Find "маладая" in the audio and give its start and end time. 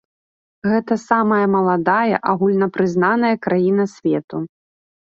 1.57-2.15